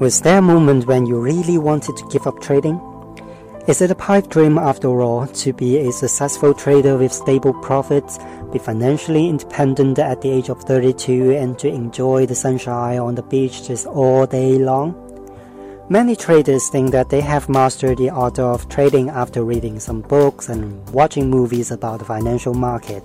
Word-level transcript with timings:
Was 0.00 0.20
there 0.20 0.38
a 0.38 0.42
moment 0.42 0.86
when 0.86 1.06
you 1.06 1.18
really 1.18 1.58
wanted 1.58 1.96
to 1.96 2.06
give 2.08 2.28
up 2.28 2.40
trading? 2.40 2.80
Is 3.66 3.80
it 3.80 3.90
a 3.90 3.96
pipe 3.96 4.28
dream 4.28 4.56
after 4.56 5.02
all 5.02 5.26
to 5.26 5.52
be 5.52 5.78
a 5.78 5.90
successful 5.90 6.54
trader 6.54 6.96
with 6.96 7.12
stable 7.12 7.52
profits, 7.52 8.16
be 8.52 8.60
financially 8.60 9.28
independent 9.28 9.98
at 9.98 10.20
the 10.20 10.30
age 10.30 10.50
of 10.50 10.62
32 10.62 11.32
and 11.32 11.58
to 11.58 11.66
enjoy 11.66 12.26
the 12.26 12.36
sunshine 12.36 13.00
on 13.00 13.16
the 13.16 13.24
beach 13.24 13.66
just 13.66 13.86
all 13.86 14.24
day 14.24 14.56
long? 14.56 14.94
Many 15.88 16.14
traders 16.14 16.68
think 16.68 16.92
that 16.92 17.10
they 17.10 17.20
have 17.20 17.48
mastered 17.48 17.98
the 17.98 18.10
art 18.10 18.38
of 18.38 18.68
trading 18.68 19.10
after 19.10 19.42
reading 19.42 19.80
some 19.80 20.02
books 20.02 20.48
and 20.48 20.88
watching 20.90 21.28
movies 21.28 21.72
about 21.72 21.98
the 21.98 22.04
financial 22.04 22.54
market. 22.54 23.02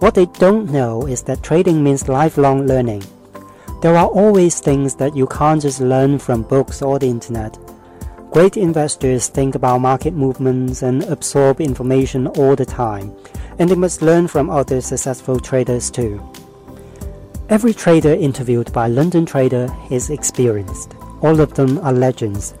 What 0.00 0.14
they 0.14 0.26
don't 0.26 0.70
know 0.70 1.06
is 1.06 1.22
that 1.22 1.42
trading 1.42 1.82
means 1.82 2.06
lifelong 2.06 2.66
learning. 2.66 3.02
There 3.82 3.96
are 3.96 4.06
always 4.06 4.60
things 4.60 4.94
that 4.94 5.16
you 5.16 5.26
can't 5.26 5.60
just 5.60 5.80
learn 5.80 6.20
from 6.20 6.42
books 6.42 6.82
or 6.82 7.00
the 7.00 7.08
internet. 7.08 7.58
Great 8.30 8.56
investors 8.56 9.26
think 9.26 9.56
about 9.56 9.80
market 9.80 10.14
movements 10.14 10.82
and 10.82 11.02
absorb 11.02 11.60
information 11.60 12.28
all 12.28 12.54
the 12.54 12.64
time, 12.64 13.12
and 13.58 13.68
they 13.68 13.74
must 13.74 14.00
learn 14.00 14.28
from 14.28 14.50
other 14.50 14.80
successful 14.80 15.40
traders 15.40 15.90
too. 15.90 16.22
Every 17.48 17.74
trader 17.74 18.12
interviewed 18.12 18.72
by 18.72 18.86
London 18.86 19.26
Trader 19.26 19.66
is 19.90 20.10
experienced. 20.10 20.94
All 21.20 21.40
of 21.40 21.54
them 21.54 21.78
are 21.78 21.92
legends. 21.92 22.54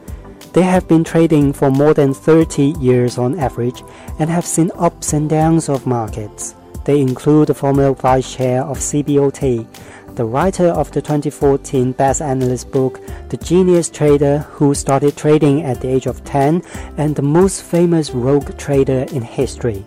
They 0.54 0.62
have 0.62 0.88
been 0.88 1.04
trading 1.04 1.52
for 1.52 1.70
more 1.70 1.94
than 1.94 2.14
30 2.14 2.74
years 2.80 3.16
on 3.16 3.38
average 3.38 3.84
and 4.18 4.28
have 4.28 4.44
seen 4.44 4.72
ups 4.74 5.12
and 5.12 5.30
downs 5.30 5.68
of 5.68 5.86
markets. 5.86 6.56
They 6.84 7.00
include 7.00 7.46
the 7.46 7.54
former 7.54 7.92
vice 7.92 8.34
chair 8.34 8.64
of 8.64 8.78
CBOT, 8.78 9.68
the 10.16 10.24
writer 10.24 10.68
of 10.68 10.90
the 10.92 11.00
2014 11.00 11.92
Best 11.92 12.20
Analyst 12.20 12.70
book, 12.70 13.00
The 13.28 13.36
Genius 13.36 13.88
Trader 13.88 14.38
Who 14.50 14.74
Started 14.74 15.16
Trading 15.16 15.62
at 15.62 15.80
the 15.80 15.88
Age 15.88 16.06
of 16.06 16.22
10, 16.24 16.62
and 16.96 17.14
the 17.14 17.22
most 17.22 17.62
famous 17.62 18.10
rogue 18.10 18.56
trader 18.58 19.06
in 19.12 19.22
history. 19.22 19.84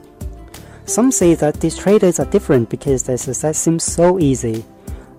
Some 0.85 1.11
say 1.11 1.35
that 1.35 1.59
these 1.61 1.77
traders 1.77 2.19
are 2.19 2.25
different 2.25 2.69
because 2.69 3.03
their 3.03 3.17
success 3.17 3.57
seems 3.57 3.83
so 3.83 4.19
easy. 4.19 4.63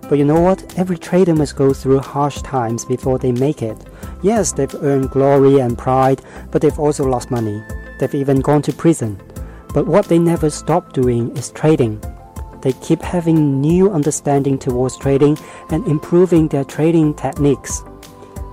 But 0.09 0.17
you 0.17 0.25
know 0.25 0.39
what? 0.39 0.77
Every 0.77 0.97
trader 0.97 1.35
must 1.35 1.57
go 1.57 1.73
through 1.73 1.99
harsh 1.99 2.41
times 2.41 2.85
before 2.85 3.19
they 3.19 3.33
make 3.33 3.61
it. 3.61 3.77
Yes, 4.23 4.53
they've 4.53 4.75
earned 4.81 5.11
glory 5.11 5.59
and 5.59 5.77
pride, 5.77 6.21
but 6.51 6.61
they've 6.61 6.79
also 6.79 7.05
lost 7.05 7.31
money. 7.31 7.61
They've 7.99 8.15
even 8.15 8.39
gone 8.39 8.61
to 8.63 8.73
prison. 8.73 9.21
But 9.73 9.85
what 9.85 10.05
they 10.05 10.19
never 10.19 10.49
stop 10.49 10.93
doing 10.93 11.35
is 11.35 11.51
trading. 11.51 12.01
They 12.67 12.73
keep 12.73 13.01
having 13.01 13.61
new 13.61 13.89
understanding 13.89 14.59
towards 14.59 14.97
trading 14.97 15.37
and 15.69 15.87
improving 15.87 16.49
their 16.49 16.65
trading 16.65 17.13
techniques. 17.13 17.81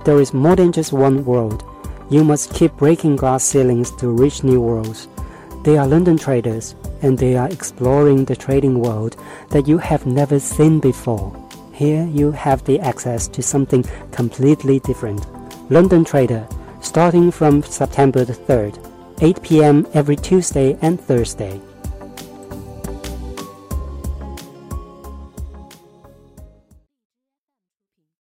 There 0.05 0.21
is 0.21 0.33
more 0.33 0.55
than 0.55 0.71
just 0.71 0.93
one 0.93 1.25
world. 1.25 1.65
You 2.09 2.23
must 2.23 2.53
keep 2.53 2.71
breaking 2.77 3.17
glass 3.17 3.43
ceilings 3.43 3.91
to 3.97 4.07
reach 4.07 4.41
new 4.41 4.61
worlds. 4.61 5.09
They 5.65 5.77
are 5.77 5.85
London 5.85 6.17
traders, 6.17 6.75
and 7.01 7.17
they 7.17 7.35
are 7.35 7.49
exploring 7.49 8.23
the 8.23 8.37
trading 8.37 8.79
world 8.79 9.17
that 9.49 9.67
you 9.67 9.79
have 9.79 10.05
never 10.05 10.39
seen 10.39 10.79
before. 10.79 11.35
Here 11.73 12.05
you 12.05 12.31
have 12.31 12.63
the 12.63 12.79
access 12.79 13.27
to 13.27 13.43
something 13.43 13.83
completely 14.13 14.79
different. 14.79 15.27
London 15.69 16.05
Trader, 16.05 16.47
starting 16.79 17.31
from 17.31 17.63
September 17.63 18.23
the 18.23 18.31
3rd, 18.31 18.79
8 19.19 19.41
p.m. 19.43 19.85
every 19.93 20.15
Tuesday 20.15 20.77
and 20.81 21.01
Thursday. 21.01 21.59